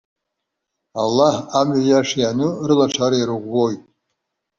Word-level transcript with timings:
Аллаҳ 1.01 1.35
амҩа 1.59 1.81
иаша 1.87 2.17
иану 2.21 2.49
рылашара 2.67 3.17
ирӷәӷәоит. 3.21 3.81